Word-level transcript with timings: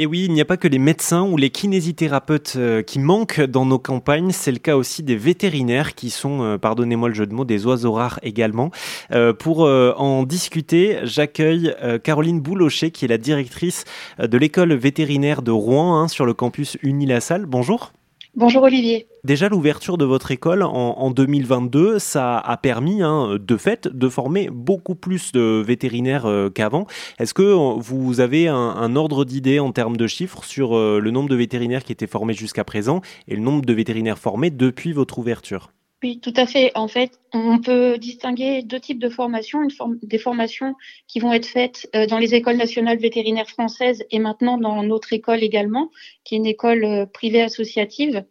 Et 0.00 0.06
oui, 0.06 0.26
il 0.26 0.32
n'y 0.32 0.40
a 0.40 0.44
pas 0.44 0.56
que 0.56 0.68
les 0.68 0.78
médecins 0.78 1.24
ou 1.24 1.36
les 1.36 1.50
kinésithérapeutes 1.50 2.54
euh, 2.56 2.82
qui 2.82 3.00
manquent 3.00 3.40
dans 3.40 3.66
nos 3.66 3.80
campagnes, 3.80 4.30
c'est 4.30 4.52
le 4.52 4.58
cas 4.58 4.76
aussi 4.76 5.02
des 5.02 5.16
vétérinaires 5.16 5.96
qui 5.96 6.10
sont, 6.10 6.42
euh, 6.42 6.56
pardonnez-moi 6.56 7.08
le 7.08 7.14
jeu 7.16 7.26
de 7.26 7.34
mots, 7.34 7.44
des 7.44 7.66
oiseaux 7.66 7.94
rares 7.94 8.20
également. 8.22 8.70
Euh, 9.10 9.32
pour 9.32 9.60
en 9.60 10.22
discuter, 10.22 10.98
j'accueille 11.02 11.74
Caroline 12.04 12.40
Boulocher 12.40 12.92
qui 12.92 13.04
est 13.04 13.08
la 13.08 13.18
directrice 13.18 13.84
de 14.20 14.38
l'école 14.38 14.72
vétérinaire 14.74 15.42
de 15.42 15.50
Rouen 15.50 15.96
hein, 15.96 16.08
sur 16.08 16.26
le 16.26 16.34
campus 16.34 16.76
Unilassal. 16.82 17.46
Bonjour. 17.46 17.92
Bonjour 18.38 18.62
Olivier. 18.62 19.08
Déjà, 19.24 19.48
l'ouverture 19.48 19.98
de 19.98 20.04
votre 20.04 20.30
école 20.30 20.62
en, 20.62 21.10
2022, 21.10 21.98
ça 21.98 22.38
a 22.38 22.56
permis, 22.56 23.02
hein, 23.02 23.36
de 23.36 23.56
fait, 23.56 23.88
de 23.88 24.08
former 24.08 24.48
beaucoup 24.48 24.94
plus 24.94 25.32
de 25.32 25.60
vétérinaires 25.60 26.26
euh, 26.26 26.48
qu'avant. 26.48 26.86
Est-ce 27.18 27.34
que 27.34 27.42
euh, 27.42 27.74
vous 27.80 28.20
avez 28.20 28.46
un, 28.46 28.94
ordre 28.94 29.24
d'idée 29.24 29.58
en 29.58 29.72
termes 29.72 29.96
de 29.96 30.06
chiffres 30.06 30.44
sur 30.44 30.76
euh, 30.76 31.00
le 31.00 31.10
nombre 31.10 31.28
de 31.28 31.34
vétérinaires 31.34 31.82
qui 31.82 31.90
étaient 31.90 32.06
formés 32.06 32.32
jusqu'à 32.32 32.62
présent 32.62 33.00
et 33.26 33.34
le 33.34 33.42
nombre 33.42 33.64
de 33.64 33.72
vétérinaires 33.72 34.20
formés 34.20 34.50
depuis 34.50 34.92
votre 34.92 35.18
ouverture? 35.18 35.72
Oui, 36.02 36.20
tout 36.20 36.32
à 36.36 36.46
fait. 36.46 36.70
En 36.76 36.86
fait, 36.86 37.18
on 37.32 37.58
peut 37.60 37.98
distinguer 37.98 38.62
deux 38.62 38.78
types 38.78 39.00
de 39.00 39.08
formations. 39.08 39.62
Une 39.62 39.98
des 40.02 40.18
formations 40.18 40.76
qui 41.08 41.18
vont 41.18 41.32
être 41.32 41.46
faites 41.46 41.88
euh, 41.96 42.06
dans 42.06 42.18
les 42.18 42.36
écoles 42.36 42.56
nationales 42.56 42.98
vétérinaires 42.98 43.50
françaises 43.50 44.04
et 44.12 44.20
maintenant 44.20 44.58
dans 44.58 44.82
notre 44.84 45.12
école 45.12 45.42
également, 45.42 45.90
qui 46.22 46.36
est 46.36 46.38
une 46.38 46.46
école 46.46 46.84
euh, 46.84 47.06
privée 47.06 47.42
associative. 47.42 48.24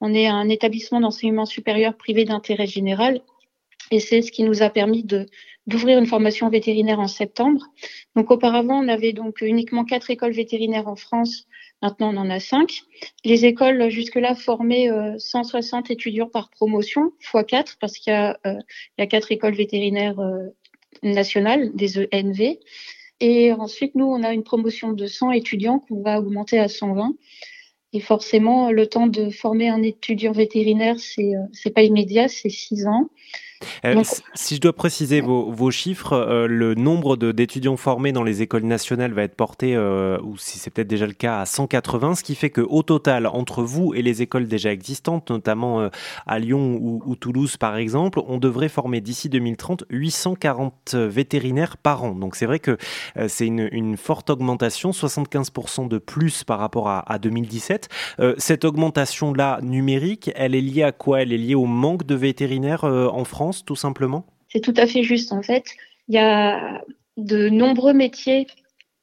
On 0.00 0.14
est 0.14 0.28
un 0.28 0.48
établissement 0.48 1.00
d'enseignement 1.00 1.44
supérieur 1.44 1.94
privé 1.94 2.24
d'intérêt 2.24 2.66
général 2.66 3.20
et 3.90 4.00
c'est 4.00 4.22
ce 4.22 4.32
qui 4.32 4.44
nous 4.44 4.62
a 4.62 4.70
permis 4.70 5.04
d'ouvrir 5.66 5.98
une 5.98 6.06
formation 6.06 6.48
vétérinaire 6.48 7.00
en 7.00 7.08
septembre. 7.08 7.66
Donc 8.16 8.30
auparavant, 8.30 8.82
on 8.82 8.88
avait 8.88 9.12
donc 9.12 9.42
uniquement 9.42 9.84
quatre 9.84 10.10
écoles 10.10 10.32
vétérinaires 10.32 10.88
en 10.88 10.96
France 10.96 11.46
Maintenant, 11.82 12.14
on 12.14 12.18
en 12.18 12.30
a 12.30 12.40
cinq. 12.40 12.82
Les 13.24 13.46
écoles, 13.46 13.88
jusque-là, 13.88 14.34
formaient 14.34 14.88
160 15.18 15.90
euh, 15.90 15.94
étudiants 15.94 16.28
par 16.28 16.50
promotion, 16.50 17.12
x 17.20 17.44
4, 17.46 17.78
parce 17.80 17.96
qu'il 17.96 18.12
y, 18.12 18.16
a, 18.16 18.38
euh, 18.46 18.58
il 18.98 19.08
écoles 19.30 19.54
vétérinaires 19.54 20.20
euh, 20.20 20.48
nationales, 21.02 21.70
des 21.74 21.98
ENV. 21.98 22.58
Et 23.20 23.52
ensuite, 23.52 23.94
nous, 23.94 24.04
on 24.04 24.22
a 24.22 24.32
une 24.32 24.44
promotion 24.44 24.92
de 24.92 25.06
100 25.06 25.32
étudiants 25.32 25.78
qu'on 25.78 26.02
va 26.02 26.18
augmenter 26.18 26.58
à 26.58 26.68
120. 26.68 27.14
Et 27.92 28.00
forcément, 28.00 28.70
le 28.70 28.86
temps 28.86 29.06
de 29.06 29.30
former 29.30 29.68
un 29.68 29.82
étudiant 29.82 30.32
vétérinaire, 30.32 31.00
c'est 31.00 31.32
c'est 31.52 31.70
pas 31.70 31.82
immédiat, 31.82 32.28
c'est 32.28 32.48
six 32.48 32.86
ans. 32.86 33.10
Euh, 33.84 34.02
si 34.34 34.56
je 34.56 34.60
dois 34.60 34.72
préciser 34.72 35.20
vos, 35.20 35.70
chiffres, 35.70 36.12
euh, 36.12 36.46
le 36.46 36.74
nombre 36.74 37.16
d'étudiants 37.16 37.76
formés 37.76 38.12
dans 38.12 38.22
les 38.22 38.42
écoles 38.42 38.64
nationales 38.64 39.12
va 39.12 39.22
être 39.22 39.34
porté, 39.34 39.74
euh, 39.76 40.18
ou 40.22 40.36
si 40.38 40.58
c'est 40.58 40.70
peut-être 40.70 40.88
déjà 40.88 41.06
le 41.06 41.12
cas, 41.12 41.40
à 41.40 41.46
180, 41.46 42.16
ce 42.16 42.22
qui 42.22 42.34
fait 42.34 42.50
qu'au 42.50 42.82
total, 42.82 43.26
entre 43.26 43.62
vous 43.62 43.94
et 43.94 44.02
les 44.02 44.22
écoles 44.22 44.48
déjà 44.48 44.72
existantes, 44.72 45.30
notamment 45.30 45.88
à 46.26 46.38
Lyon 46.38 46.78
ou, 46.80 47.16
Toulouse 47.16 47.56
par 47.56 47.76
exemple, 47.76 48.20
on 48.26 48.38
devrait 48.38 48.68
former 48.68 49.00
d'ici 49.00 49.28
2030 49.28 49.84
840 49.90 50.94
vétérinaires 50.94 51.76
par 51.76 52.04
an. 52.04 52.14
Donc 52.14 52.36
c'est 52.36 52.46
vrai 52.46 52.58
que 52.58 52.78
c'est 53.28 53.46
une, 53.46 53.96
forte 53.96 54.30
augmentation, 54.30 54.90
75% 54.90 55.88
de 55.88 55.98
plus 55.98 56.44
par 56.44 56.58
rapport 56.58 56.88
à, 56.88 57.12
à 57.12 57.18
2017. 57.18 57.88
cette 58.38 58.64
augmentation-là 58.64 59.60
numérique, 59.62 60.30
elle 60.34 60.54
est 60.54 60.60
liée 60.60 60.82
à 60.82 60.92
quoi? 60.92 61.22
Elle 61.22 61.32
est 61.32 61.38
liée 61.38 61.54
au 61.54 61.66
manque 61.66 62.06
de 62.06 62.14
vétérinaires 62.14 62.84
en 62.84 63.24
France? 63.24 63.49
Tout 63.64 63.76
simplement? 63.76 64.26
C'est 64.48 64.60
tout 64.60 64.74
à 64.76 64.86
fait 64.86 65.02
juste. 65.02 65.32
En 65.32 65.42
fait, 65.42 65.64
il 66.08 66.14
y 66.14 66.18
a 66.18 66.82
de 67.16 67.48
nombreux 67.48 67.92
métiers 67.92 68.46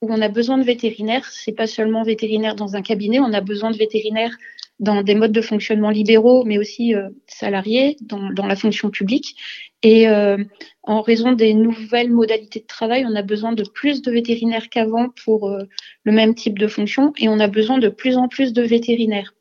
où 0.02 0.12
on 0.12 0.22
a 0.22 0.30
besoin 0.30 0.58
de 0.58 0.64
vétérinaires. 0.64 1.26
C'est 1.32 1.54
pas 1.54 1.68
seulement 1.68 2.04
vétérinaire 2.04 2.56
dans 2.56 2.76
un 2.76 2.82
cabinet, 2.82 3.20
on 3.20 3.34
a 3.34 3.42
besoin 3.42 3.72
de 3.72 3.78
vétérinaires 3.78 4.36
dans 4.80 5.02
des 5.02 5.16
modes 5.16 5.32
de 5.32 5.42
fonctionnement 5.42 5.90
libéraux, 5.90 6.44
mais 6.46 6.60
aussi 6.60 6.94
euh, 6.94 7.10
salariés, 7.26 7.98
dans, 8.02 8.46
la 8.46 8.56
fonction 8.56 8.92
publique. 8.92 9.36
Et 9.82 10.08
euh, 10.08 10.38
en 10.84 11.02
raison 11.02 11.32
des 11.32 11.54
nouvelles 11.54 12.12
modalités 12.12 12.60
de 12.60 12.66
travail, 12.66 13.06
on 13.08 13.16
a 13.16 13.24
besoin 13.24 13.54
de 13.54 13.64
plus 13.64 14.02
de 14.02 14.12
vétérinaires 14.12 14.70
qu'avant 14.70 15.10
pour 15.24 15.50
euh, 15.50 15.64
le 16.04 16.12
même 16.12 16.36
type 16.36 16.60
de 16.60 16.68
fonction, 16.68 17.12
et 17.18 17.28
on 17.28 17.40
a 17.40 17.48
besoin 17.48 17.80
de 17.80 17.90
plus 17.90 18.18
en 18.18 18.28
plus 18.28 18.54
de 18.54 18.62
vétérinaires. 18.62 19.34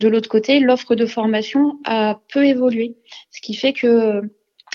De 0.00 0.08
l'autre 0.08 0.28
côté, 0.28 0.60
l'offre 0.60 0.94
de 0.94 1.06
formation 1.06 1.78
a 1.84 2.20
peu 2.32 2.44
évolué, 2.44 2.96
ce 3.30 3.40
qui 3.40 3.54
fait 3.54 3.72
que 3.72 4.20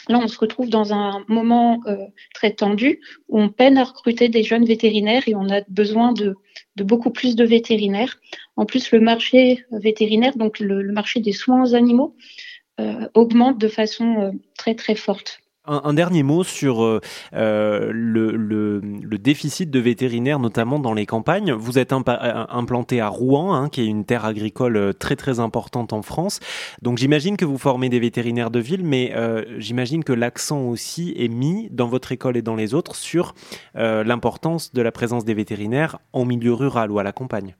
Là, 0.07 0.19
on 0.19 0.27
se 0.27 0.39
retrouve 0.39 0.69
dans 0.69 0.93
un 0.93 1.25
moment 1.27 1.81
euh, 1.87 1.97
très 2.33 2.51
tendu 2.51 3.01
où 3.27 3.39
on 3.39 3.49
peine 3.49 3.77
à 3.77 3.83
recruter 3.83 4.29
des 4.29 4.43
jeunes 4.43 4.65
vétérinaires 4.65 5.27
et 5.27 5.35
on 5.35 5.49
a 5.49 5.61
besoin 5.67 6.13
de, 6.13 6.35
beaucoup 6.77 7.11
plus 7.11 7.35
de 7.35 7.43
vétérinaires. 7.43 8.17
En 8.55 8.65
plus, 8.65 8.91
le 8.91 9.01
marché 9.01 9.65
vétérinaire, 9.71 10.37
donc 10.37 10.59
le, 10.59 10.91
marché 10.91 11.19
des 11.19 11.33
soins 11.33 11.63
aux 11.63 11.75
animaux, 11.75 12.15
euh, 12.79 13.07
augmente 13.15 13.57
de 13.57 13.67
façon 13.67 14.21
euh, 14.21 14.31
très 14.57 14.75
très 14.75 14.95
forte. 14.95 15.39
Un, 15.67 15.93
dernier 15.93 16.23
mot 16.23 16.45
sur 16.45 16.81
euh, 16.81 17.01
euh, 17.33 17.91
le, 17.93 19.17
déficit 19.17 19.69
de 19.69 19.79
vétérinaires, 19.79 20.39
notamment 20.39 20.79
dans 20.79 20.93
les 20.93 21.05
campagnes. 21.05 21.51
Vous 21.51 21.77
êtes 21.77 21.91
euh, 21.91 22.45
implanté 22.49 23.01
à 23.01 23.09
Rouen, 23.09 23.53
hein, 23.53 23.67
qui 23.67 23.81
est 23.81 23.85
une 23.85 24.05
terre 24.05 24.23
agricole 24.23 24.93
très 24.97 25.17
très 25.17 25.41
importante 25.41 25.91
en 25.91 26.01
France. 26.01 26.39
Donc 26.81 26.97
j'imagine 26.97 27.35
que 27.35 27.45
vous 27.45 27.57
formez 27.57 27.89
des 27.89 27.99
vétérinaires 27.99 28.51
de 28.51 28.59
ville, 28.59 28.83
mais 28.83 29.13
j'imagine 29.57 30.03
que 30.03 30.13
l'accent 30.13 30.61
aussi 30.61 31.13
est 31.17 31.27
mis 31.27 31.67
dans 31.71 31.87
votre 31.87 32.11
école 32.11 32.37
et 32.37 32.41
dans 32.41 32.55
les 32.55 32.73
autres 32.73 32.95
sur 32.95 33.35
l'importance 33.75 34.73
de 34.73 34.81
la 34.81 34.91
présence 34.91 35.25
des 35.25 35.33
vétérinaires 35.33 35.99
en 36.13 36.25
milieu 36.25 36.53
rural 36.53 36.91
ou 36.91 36.99
à 36.99 37.03
la 37.03 37.11
campagne. 37.11 37.55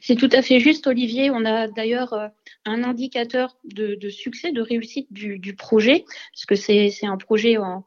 C'est 0.00 0.16
tout 0.16 0.30
à 0.32 0.42
fait 0.42 0.60
juste, 0.60 0.86
Olivier. 0.86 1.30
On 1.30 1.44
a 1.44 1.68
d'ailleurs 1.68 2.12
euh, 2.14 2.28
un 2.64 2.82
indicateur 2.82 3.56
de, 3.64 4.08
succès, 4.08 4.50
de 4.50 4.62
réussite 4.62 5.12
du, 5.12 5.54
projet, 5.54 6.04
parce 6.32 6.46
que 6.46 6.54
c'est 6.54 7.06
un 7.06 7.16
projet 7.16 7.56
en, 7.58 7.84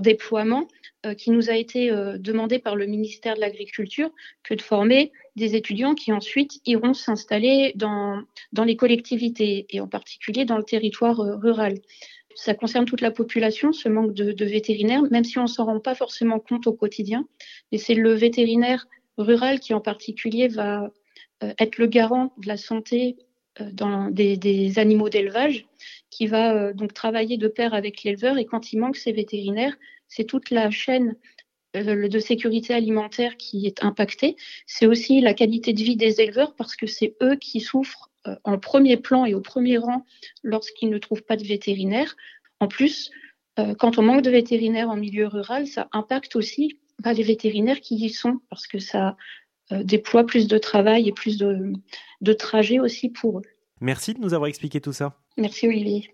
déploiement 0.00 0.66
euh, 1.06 1.14
qui 1.14 1.30
nous 1.30 1.48
a 1.48 1.54
été 1.54 1.92
euh, 1.92 2.18
demandé 2.18 2.58
par 2.58 2.74
le 2.74 2.86
ministère 2.86 3.36
de 3.36 3.40
l'Agriculture 3.40 4.10
que 4.42 4.54
de 4.54 4.62
former 4.62 5.12
des 5.36 5.54
étudiants 5.54 5.94
qui 5.94 6.12
ensuite 6.12 6.60
iront 6.66 6.92
s'installer 6.92 7.72
dans, 7.76 8.20
dans 8.52 8.64
les 8.64 8.74
collectivités 8.74 9.66
et 9.70 9.80
en 9.80 9.86
particulier 9.86 10.44
dans 10.44 10.58
le 10.58 10.64
territoire 10.64 11.18
rural. 11.18 11.78
Ça 12.34 12.54
concerne 12.54 12.84
toute 12.84 13.00
la 13.00 13.12
population, 13.12 13.72
ce 13.72 13.88
manque 13.88 14.12
de, 14.12 14.32
de 14.32 14.44
vétérinaires, 14.44 15.02
même 15.10 15.24
si 15.24 15.38
on 15.38 15.42
ne 15.42 15.46
s'en 15.46 15.66
rend 15.66 15.80
pas 15.80 15.94
forcément 15.94 16.40
compte 16.40 16.66
au 16.66 16.72
quotidien. 16.72 17.26
Et 17.70 17.78
c'est 17.78 17.94
le 17.94 18.12
vétérinaire 18.12 18.86
rural 19.18 19.60
qui 19.60 19.74
en 19.74 19.80
particulier 19.80 20.48
va 20.48 20.84
euh, 20.84 20.88
être 21.58 21.78
le 21.78 21.86
garant 21.86 22.32
de 22.38 22.48
la 22.48 22.56
santé 22.56 23.16
euh, 23.60 24.10
des, 24.10 24.78
animaux 24.78 25.08
d'élevage, 25.08 25.66
qui 26.10 26.26
va 26.26 26.54
euh, 26.54 26.72
donc 26.72 26.94
travailler 26.94 27.36
de 27.36 27.48
pair 27.48 27.74
avec 27.74 28.04
l'éleveur. 28.04 28.38
Et 28.38 28.44
quand 28.44 28.72
il 28.72 28.78
manque 28.78 28.96
ses 28.96 29.12
vétérinaires, 29.12 29.76
c'est 30.08 30.24
toute 30.24 30.50
la 30.50 30.70
chaîne 30.70 31.16
de 31.74 32.18
sécurité 32.18 32.74
alimentaire 32.74 33.36
qui 33.36 33.66
est 33.66 33.84
impactée. 33.84 34.36
C'est 34.66 34.86
aussi 34.86 35.20
la 35.20 35.34
qualité 35.34 35.72
de 35.72 35.82
vie 35.82 35.96
des 35.96 36.20
éleveurs 36.20 36.54
parce 36.56 36.74
que 36.74 36.86
c'est 36.86 37.14
eux 37.22 37.36
qui 37.36 37.60
souffrent 37.60 38.10
en 38.42 38.58
premier 38.58 38.96
plan 38.96 39.24
et 39.24 39.34
au 39.34 39.40
premier 39.40 39.78
rang 39.78 40.04
lorsqu'ils 40.42 40.90
ne 40.90 40.98
trouvent 40.98 41.22
pas 41.22 41.36
de 41.36 41.44
vétérinaires. 41.44 42.16
En 42.58 42.66
plus, 42.66 43.12
quand 43.78 43.98
on 43.98 44.02
manque 44.02 44.22
de 44.22 44.30
vétérinaires 44.30 44.90
en 44.90 44.96
milieu 44.96 45.28
rural, 45.28 45.68
ça 45.68 45.88
impacte 45.92 46.34
aussi 46.34 46.80
bah, 46.98 47.12
les 47.12 47.22
vétérinaires 47.22 47.80
qui 47.80 47.94
y 47.94 48.10
sont 48.10 48.40
parce 48.50 48.66
que 48.66 48.80
ça 48.80 49.10
euh, 49.10 49.12
déploie 49.72 50.24
plus 50.24 50.48
de 50.48 50.58
travail 50.58 51.08
et 51.08 51.12
plus 51.12 51.38
de, 51.38 51.72
de 52.20 52.32
trajets 52.32 52.80
aussi 52.80 53.08
pour 53.08 53.38
eux. 53.38 53.44
Merci 53.80 54.14
de 54.14 54.20
nous 54.20 54.34
avoir 54.34 54.48
expliqué 54.48 54.80
tout 54.80 54.92
ça. 54.92 55.16
Merci 55.36 55.66
Olivier. 55.66 56.10